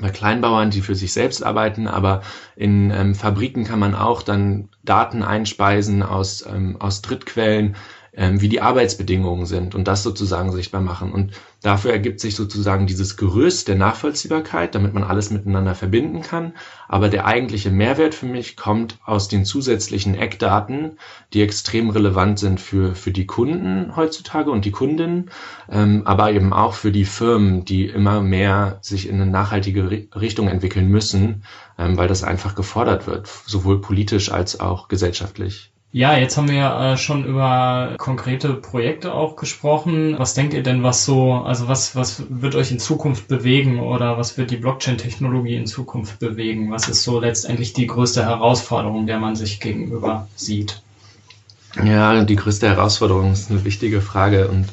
bei 0.00 0.10
Kleinbauern, 0.10 0.70
die 0.70 0.80
für 0.80 0.94
sich 0.94 1.12
selbst 1.12 1.42
arbeiten, 1.42 1.86
aber 1.86 2.22
in 2.56 2.90
ähm, 2.90 3.14
Fabriken 3.14 3.64
kann 3.64 3.78
man 3.78 3.94
auch 3.94 4.22
dann 4.22 4.68
Daten 4.82 5.22
einspeisen 5.22 6.02
aus, 6.02 6.44
ähm, 6.46 6.76
aus 6.80 7.02
Drittquellen, 7.02 7.76
ähm, 8.16 8.40
wie 8.40 8.48
die 8.48 8.60
Arbeitsbedingungen 8.60 9.46
sind 9.46 9.74
und 9.74 9.88
das 9.88 10.02
sozusagen 10.02 10.52
sichtbar 10.52 10.80
machen. 10.80 11.12
Und 11.12 11.32
dafür 11.62 11.92
ergibt 11.92 12.20
sich 12.20 12.36
sozusagen 12.36 12.86
dieses 12.86 13.16
Gerüst 13.16 13.68
der 13.68 13.74
Nachvollziehbarkeit, 13.74 14.74
damit 14.74 14.94
man 14.94 15.04
alles 15.04 15.30
miteinander 15.30 15.74
verbinden 15.74 16.22
kann. 16.22 16.54
Aber 16.88 17.08
der 17.08 17.26
eigentliche 17.26 17.70
Mehrwert 17.70 18.14
für 18.14 18.26
mich 18.26 18.56
kommt 18.56 18.98
aus 19.04 19.28
den 19.28 19.44
zusätzlichen 19.44 20.14
Eckdaten, 20.14 20.98
die 21.32 21.42
extrem 21.42 21.90
relevant 21.90 22.38
sind 22.38 22.60
für, 22.60 22.94
für 22.94 23.10
die 23.10 23.26
Kunden 23.26 23.96
heutzutage 23.96 24.50
und 24.50 24.64
die 24.64 24.70
Kundinnen, 24.70 25.30
ähm, 25.68 26.02
aber 26.04 26.32
eben 26.32 26.52
auch 26.52 26.74
für 26.74 26.92
die 26.92 27.04
Firmen, 27.04 27.64
die 27.64 27.86
immer 27.86 28.20
mehr 28.20 28.78
sich 28.80 29.08
in 29.08 29.16
eine 29.16 29.30
nachhaltige 29.30 30.08
Richtung 30.14 30.48
entwickeln 30.48 30.88
müssen, 30.88 31.44
ähm, 31.78 31.96
weil 31.96 32.08
das 32.08 32.22
einfach 32.22 32.54
gefordert 32.54 33.06
wird, 33.06 33.26
sowohl 33.26 33.80
politisch 33.80 34.30
als 34.30 34.60
auch 34.60 34.88
gesellschaftlich. 34.88 35.73
Ja, 35.94 36.16
jetzt 36.16 36.36
haben 36.36 36.48
wir 36.48 36.74
äh, 36.74 36.96
schon 36.96 37.24
über 37.24 37.94
konkrete 37.98 38.54
Projekte 38.54 39.14
auch 39.14 39.36
gesprochen. 39.36 40.18
Was 40.18 40.34
denkt 40.34 40.52
ihr 40.52 40.64
denn, 40.64 40.82
was 40.82 41.04
so, 41.04 41.34
also 41.34 41.68
was, 41.68 41.94
was 41.94 42.24
wird 42.28 42.56
euch 42.56 42.72
in 42.72 42.80
Zukunft 42.80 43.28
bewegen 43.28 43.78
oder 43.78 44.18
was 44.18 44.36
wird 44.36 44.50
die 44.50 44.56
Blockchain-Technologie 44.56 45.54
in 45.54 45.68
Zukunft 45.68 46.18
bewegen? 46.18 46.72
Was 46.72 46.88
ist 46.88 47.04
so 47.04 47.20
letztendlich 47.20 47.74
die 47.74 47.86
größte 47.86 48.24
Herausforderung, 48.24 49.06
der 49.06 49.20
man 49.20 49.36
sich 49.36 49.60
gegenüber 49.60 50.26
sieht? 50.34 50.82
Ja, 51.80 52.24
die 52.24 52.34
größte 52.34 52.68
Herausforderung 52.68 53.30
ist 53.30 53.52
eine 53.52 53.64
wichtige 53.64 54.00
Frage 54.00 54.48
und 54.48 54.66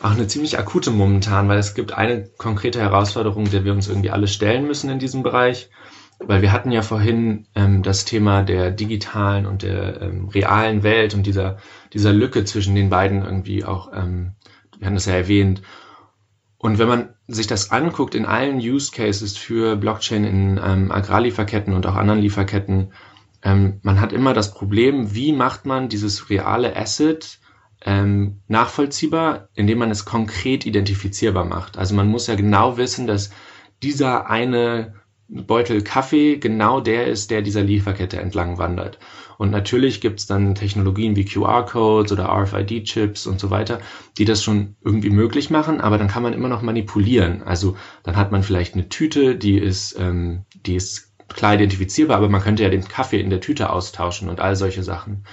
auch 0.00 0.12
eine 0.12 0.26
ziemlich 0.26 0.58
akute 0.58 0.90
momentan, 0.90 1.50
weil 1.50 1.58
es 1.58 1.74
gibt 1.74 1.92
eine 1.92 2.30
konkrete 2.38 2.80
Herausforderung, 2.80 3.50
der 3.50 3.66
wir 3.66 3.74
uns 3.74 3.88
irgendwie 3.88 4.10
alle 4.10 4.26
stellen 4.26 4.66
müssen 4.66 4.88
in 4.88 5.00
diesem 5.00 5.22
Bereich 5.22 5.68
weil 6.18 6.42
wir 6.42 6.52
hatten 6.52 6.72
ja 6.72 6.82
vorhin 6.82 7.46
ähm, 7.54 7.82
das 7.82 8.04
Thema 8.04 8.42
der 8.42 8.70
digitalen 8.70 9.46
und 9.46 9.62
der 9.62 10.00
ähm, 10.00 10.28
realen 10.28 10.82
Welt 10.82 11.14
und 11.14 11.26
dieser, 11.26 11.58
dieser 11.92 12.12
Lücke 12.12 12.44
zwischen 12.44 12.74
den 12.74 12.88
beiden 12.88 13.22
irgendwie 13.22 13.64
auch, 13.64 13.92
ähm, 13.92 14.32
wir 14.78 14.86
haben 14.86 14.94
das 14.94 15.06
ja 15.06 15.14
erwähnt. 15.14 15.62
Und 16.58 16.78
wenn 16.78 16.88
man 16.88 17.08
sich 17.28 17.46
das 17.46 17.70
anguckt 17.70 18.14
in 18.14 18.24
allen 18.24 18.58
Use 18.58 18.90
Cases 18.92 19.36
für 19.36 19.76
Blockchain 19.76 20.24
in 20.24 20.60
ähm, 20.62 20.90
Agrarlieferketten 20.90 21.74
und 21.74 21.86
auch 21.86 21.96
anderen 21.96 22.20
Lieferketten, 22.20 22.92
ähm, 23.42 23.78
man 23.82 24.00
hat 24.00 24.12
immer 24.12 24.32
das 24.32 24.54
Problem, 24.54 25.14
wie 25.14 25.32
macht 25.32 25.66
man 25.66 25.88
dieses 25.88 26.30
reale 26.30 26.74
Asset 26.74 27.38
ähm, 27.84 28.40
nachvollziehbar, 28.48 29.48
indem 29.54 29.78
man 29.78 29.90
es 29.90 30.06
konkret 30.06 30.64
identifizierbar 30.64 31.44
macht. 31.44 31.76
Also 31.76 31.94
man 31.94 32.08
muss 32.08 32.26
ja 32.26 32.34
genau 32.34 32.78
wissen, 32.78 33.06
dass 33.06 33.30
dieser 33.82 34.30
eine 34.30 34.94
Beutel 35.28 35.82
Kaffee 35.82 36.36
genau 36.38 36.80
der 36.80 37.06
ist, 37.06 37.30
der 37.30 37.42
dieser 37.42 37.62
Lieferkette 37.62 38.20
entlang 38.20 38.58
wandert. 38.58 38.98
Und 39.38 39.50
natürlich 39.50 40.00
gibt's 40.00 40.26
dann 40.26 40.54
Technologien 40.54 41.16
wie 41.16 41.24
QR-Codes 41.24 42.12
oder 42.12 42.28
RFID-Chips 42.28 43.26
und 43.26 43.40
so 43.40 43.50
weiter, 43.50 43.80
die 44.18 44.24
das 44.24 44.42
schon 44.42 44.76
irgendwie 44.82 45.10
möglich 45.10 45.50
machen, 45.50 45.80
aber 45.80 45.98
dann 45.98 46.08
kann 46.08 46.22
man 46.22 46.32
immer 46.32 46.48
noch 46.48 46.62
manipulieren. 46.62 47.42
Also 47.42 47.76
dann 48.02 48.16
hat 48.16 48.32
man 48.32 48.42
vielleicht 48.42 48.74
eine 48.74 48.88
Tüte, 48.88 49.36
die 49.36 49.58
ist, 49.58 49.96
ähm, 49.98 50.44
die 50.64 50.76
ist 50.76 51.12
klar 51.28 51.54
identifizierbar, 51.54 52.16
aber 52.16 52.28
man 52.28 52.40
könnte 52.40 52.62
ja 52.62 52.70
den 52.70 52.86
Kaffee 52.86 53.20
in 53.20 53.30
der 53.30 53.40
Tüte 53.40 53.70
austauschen 53.70 54.28
und 54.28 54.40
all 54.40 54.56
solche 54.56 54.82
Sachen. 54.82 55.24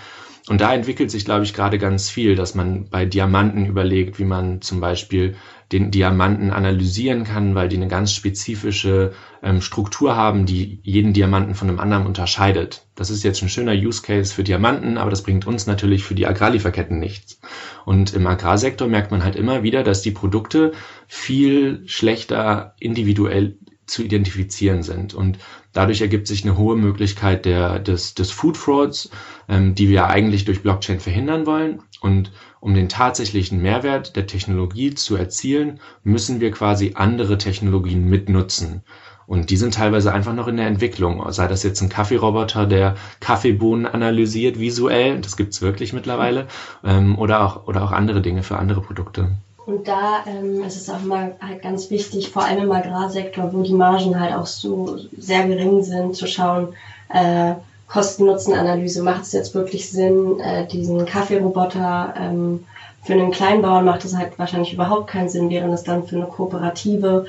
Und 0.50 0.60
da 0.60 0.74
entwickelt 0.74 1.10
sich, 1.10 1.24
glaube 1.24 1.46
ich, 1.46 1.54
gerade 1.54 1.78
ganz 1.78 2.10
viel, 2.10 2.36
dass 2.36 2.54
man 2.54 2.90
bei 2.90 3.06
Diamanten 3.06 3.66
überlegt, 3.66 4.20
wie 4.20 4.26
man 4.26 4.62
zum 4.62 4.82
Beispiel 4.82 5.36
den 5.74 5.92
Diamanten 5.92 6.51
analysieren 6.51 7.24
kann, 7.24 7.56
weil 7.56 7.68
die 7.68 7.75
eine 7.75 7.88
ganz 7.88 8.13
spezifische 8.13 9.13
ähm, 9.42 9.60
Struktur 9.60 10.15
haben, 10.15 10.46
die 10.46 10.80
jeden 10.84 11.13
Diamanten 11.13 11.56
von 11.56 11.68
einem 11.68 11.80
anderen 11.80 12.06
unterscheidet. 12.06 12.86
Das 12.96 13.10
ist 13.10 13.24
jetzt 13.24 13.42
ein 13.42 13.50
schöner 13.50 13.74
Use 13.74 14.03
Case 14.03 14.34
für 14.34 14.44
Diamanten, 14.44 14.98
aber 14.98 15.10
das 15.10 15.24
bringt 15.24 15.48
uns 15.48 15.65
natürlich 15.65 16.03
für 16.03 16.15
die 16.15 16.27
Agrarlieferketten 16.27 17.00
nichts. 17.00 17.42
Und 17.86 18.13
im 18.13 18.27
Agrarsektor 18.27 18.88
merkt 18.88 19.12
man 19.12 19.24
halt 19.24 19.36
immer 19.36 19.63
wieder, 19.63 19.84
dass 19.84 20.03
die 20.03 20.12
Produkte 20.12 20.74
viel 21.08 21.82
schlechter 21.88 22.75
individuell 22.80 23.58
zu 23.86 24.04
identifizieren 24.04 24.84
sind. 24.84 25.13
Und 25.13 25.40
dadurch 25.72 26.02
ergibt 26.02 26.28
sich 26.28 26.44
eine 26.44 26.58
hohe 26.58 26.75
Möglichkeit 26.75 27.46
der, 27.46 27.80
des, 27.80 28.13
des 28.13 28.32
Food 28.32 28.58
Frauds, 28.58 29.10
ähm, 29.48 29.75
die 29.75 29.90
wir 29.90 30.08
eigentlich 30.08 30.46
durch 30.46 30.62
Blockchain 30.62 31.00
verhindern 31.00 31.46
wollen. 31.46 31.82
Und 32.02 32.32
um 32.60 32.74
den 32.74 32.90
tatsächlichen 32.90 33.62
Mehrwert 33.62 34.16
der 34.16 34.28
Technologie 34.28 34.94
zu 34.94 35.16
erzielen, 35.16 35.80
müssen 36.04 36.40
wir 36.40 36.52
quasi 36.52 36.94
andere 36.96 37.38
Technologien 37.38 38.10
mitnutzen. 38.10 38.84
Und 39.25 39.50
die 39.50 39.58
sind 39.58 39.74
teilweise 39.74 40.13
einfach 40.13 40.34
noch 40.34 40.48
in 40.48 40.58
der 40.58 40.68
Entwicklung. 40.68 41.24
Sei 41.32 41.48
das 41.48 41.63
jetzt 41.63 41.82
ein 41.82 41.90
Kaffeeroboter, 41.90 42.66
der 42.66 42.96
Kaffeebohnen 43.20 43.86
analysiert 43.86 44.60
visuell, 44.60 45.22
das 45.22 45.38
gibt's 45.38 45.62
wirklich 45.62 45.94
mittlerweile, 45.94 46.48
ähm, 46.84 47.18
oder, 47.18 47.46
auch, 47.46 47.68
oder 47.68 47.84
auch 47.84 47.92
andere 47.92 48.22
Dinge 48.22 48.44
für 48.44 48.58
andere 48.58 48.82
Produkte. 48.82 49.32
Und 49.65 49.88
da 49.88 50.24
ähm, 50.27 50.63
ist 50.63 50.75
es 50.75 50.89
auch 50.89 51.01
mal 51.01 51.36
halt 51.41 51.62
ganz 51.62 51.89
wichtig, 51.89 52.29
vor 52.29 52.43
allem 52.43 52.63
im 52.63 52.72
Agrarsektor, 52.72 53.53
wo 53.53 53.62
die 53.62 53.74
Margen 53.74 54.20
halt 54.20 54.34
auch 54.34 54.46
so 54.46 54.98
sehr 55.17 55.48
gering 55.48 55.84
sind, 55.84 56.15
zu 56.15 56.27
schauen, 56.27 56.70
äh, 57.10 57.53
Kosten-Nutzen-Analyse, 57.88 59.03
macht 59.03 59.22
es 59.22 59.32
jetzt 59.32 59.53
wirklich 59.53 59.89
Sinn, 59.89 60.39
äh, 60.39 60.67
diesen 60.67 61.05
Kaffeeroboter 61.05 62.13
ähm, 62.20 62.65
für 63.03 63.13
einen 63.13 63.32
Kleinbauern 63.32 63.84
macht 63.84 64.05
es 64.05 64.15
halt 64.15 64.39
wahrscheinlich 64.39 64.74
überhaupt 64.74 65.08
keinen 65.08 65.27
Sinn, 65.27 65.50
während 65.50 65.74
es 65.74 65.84
dann 65.84 66.05
für 66.08 66.15
eine 66.15 66.25
Kooperative 66.25 67.25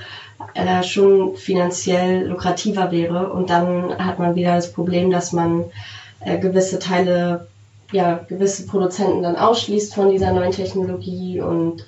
äh, 0.55 0.83
schon 0.85 1.37
finanziell 1.37 2.29
lukrativer 2.29 2.93
wäre. 2.93 3.33
Und 3.33 3.51
dann 3.51 3.99
hat 3.99 4.21
man 4.21 4.37
wieder 4.37 4.55
das 4.55 4.73
Problem, 4.73 5.11
dass 5.11 5.33
man 5.33 5.65
äh, 6.21 6.39
gewisse 6.39 6.79
Teile 6.79 7.49
ja, 7.93 8.21
gewisse 8.29 8.67
Produzenten 8.67 9.23
dann 9.23 9.37
ausschließt 9.37 9.95
von 9.95 10.11
dieser 10.11 10.33
neuen 10.33 10.51
Technologie 10.51 11.41
und 11.41 11.85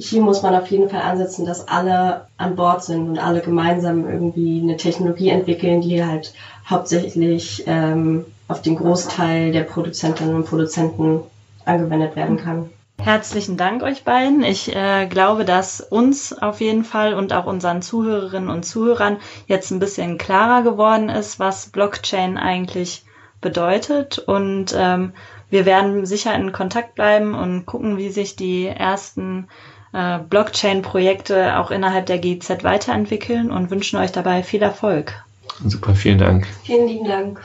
hier 0.00 0.22
muss 0.22 0.42
man 0.42 0.54
auf 0.54 0.70
jeden 0.70 0.88
Fall 0.88 1.02
ansetzen, 1.02 1.44
dass 1.44 1.68
alle 1.68 2.26
an 2.38 2.56
Bord 2.56 2.82
sind 2.82 3.08
und 3.08 3.18
alle 3.18 3.40
gemeinsam 3.40 4.08
irgendwie 4.08 4.60
eine 4.62 4.76
Technologie 4.76 5.28
entwickeln, 5.28 5.82
die 5.82 6.04
halt 6.04 6.32
hauptsächlich 6.68 7.64
ähm, 7.66 8.24
auf 8.48 8.62
den 8.62 8.76
Großteil 8.76 9.52
der 9.52 9.64
Produzentinnen 9.64 10.34
und 10.34 10.46
Produzenten 10.46 11.20
angewendet 11.66 12.16
werden 12.16 12.38
kann. 12.38 12.70
Herzlichen 12.98 13.56
Dank 13.56 13.82
euch 13.82 14.04
beiden. 14.04 14.42
Ich 14.42 14.74
äh, 14.74 15.06
glaube, 15.06 15.44
dass 15.44 15.80
uns 15.80 16.32
auf 16.32 16.60
jeden 16.60 16.84
Fall 16.84 17.14
und 17.14 17.32
auch 17.32 17.46
unseren 17.46 17.82
Zuhörerinnen 17.82 18.50
und 18.50 18.64
Zuhörern 18.64 19.18
jetzt 19.46 19.70
ein 19.70 19.80
bisschen 19.80 20.18
klarer 20.18 20.62
geworden 20.62 21.08
ist, 21.08 21.38
was 21.38 21.68
Blockchain 21.68 22.36
eigentlich 22.36 23.04
bedeutet. 23.40 24.18
Und 24.18 24.74
ähm, 24.76 25.12
wir 25.48 25.66
werden 25.66 26.06
sicher 26.06 26.34
in 26.34 26.52
Kontakt 26.52 26.94
bleiben 26.94 27.34
und 27.34 27.66
gucken, 27.66 27.96
wie 27.96 28.10
sich 28.10 28.36
die 28.36 28.66
ersten 28.66 29.48
Blockchain-Projekte 29.92 31.58
auch 31.58 31.70
innerhalb 31.70 32.06
der 32.06 32.18
GZ 32.18 32.62
weiterentwickeln 32.62 33.50
und 33.50 33.70
wünschen 33.70 33.98
euch 33.98 34.12
dabei 34.12 34.42
viel 34.42 34.62
Erfolg. 34.62 35.24
Super, 35.64 35.94
vielen 35.94 36.18
Dank. 36.18 36.46
Vielen 36.62 36.86
lieben 36.86 37.08
Dank. 37.08 37.40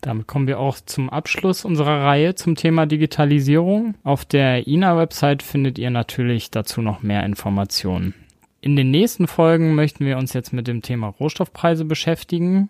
Damit 0.00 0.26
kommen 0.26 0.46
wir 0.46 0.58
auch 0.58 0.78
zum 0.84 1.10
Abschluss 1.10 1.64
unserer 1.64 2.04
Reihe 2.04 2.34
zum 2.34 2.56
Thema 2.56 2.86
Digitalisierung. 2.86 3.94
Auf 4.02 4.24
der 4.24 4.66
INA-Website 4.66 5.42
findet 5.42 5.78
ihr 5.78 5.90
natürlich 5.90 6.50
dazu 6.50 6.80
noch 6.80 7.02
mehr 7.02 7.24
Informationen. 7.24 8.14
In 8.62 8.76
den 8.76 8.90
nächsten 8.90 9.26
Folgen 9.26 9.74
möchten 9.74 10.04
wir 10.04 10.18
uns 10.18 10.34
jetzt 10.34 10.52
mit 10.52 10.68
dem 10.68 10.82
Thema 10.82 11.08
Rohstoffpreise 11.08 11.86
beschäftigen. 11.86 12.68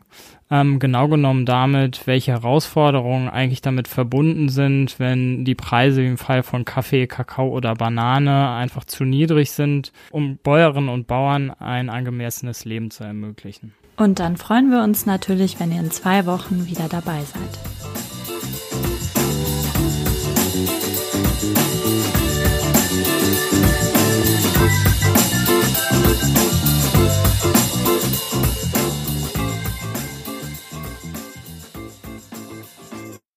Ähm, 0.49 0.78
genau 0.78 1.09
genommen 1.09 1.47
damit, 1.47 2.06
welche 2.06 2.30
Herausforderungen 2.30 3.28
eigentlich 3.28 3.61
damit 3.61 3.88
verbunden 3.88 4.49
sind, 4.49 5.00
wenn 5.00 5.44
die 5.44 5.56
Preise 5.56 6.02
wie 6.02 6.06
im 6.06 6.18
Fall 6.18 6.44
von 6.44 6.64
Kaffee, 6.64 7.09
Kakao 7.09 7.49
oder 7.49 7.75
Banane 7.75 8.50
einfach 8.50 8.85
zu 8.85 9.04
niedrig 9.04 9.50
sind, 9.50 9.92
um 10.12 10.37
Bäuerinnen 10.37 10.88
und 10.88 11.09
Bauern 11.09 11.50
ein 11.50 11.90
angemessenes 11.90 12.64
Leben 12.64 12.92
zu 12.92 13.02
ermöglichen. 13.02 13.75
Und 13.97 14.20
dann 14.20 14.37
freuen 14.37 14.70
wir 14.70 14.85
uns 14.85 15.06
natürlich, 15.06 15.59
wenn 15.59 15.73
ihr 15.73 15.80
in 15.80 15.90
zwei 15.90 16.25
Wochen 16.25 16.66
wieder 16.66 16.88
dabei 16.88 17.20
seid. 17.23 18.09